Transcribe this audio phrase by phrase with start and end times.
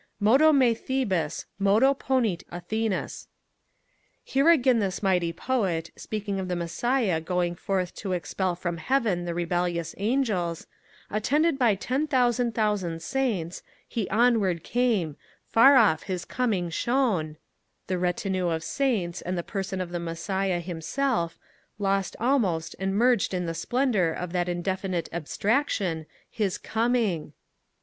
[0.19, 3.27] Modo me Thebis, modo ponit Athenis.
[4.23, 9.25] Hear again this mighty Poet, speaking of the Messiah going forth to expel from heaven
[9.25, 10.65] the rebellious angels,
[11.11, 17.37] Attended by ten thousand thousand Saints He onward came: far off his coming shone,
[17.85, 21.37] the retinue of Saints, and the Person of the Messiah himself,
[21.77, 27.33] lost almost and merged in the splendour of that indefinite abstraction 'His coming!'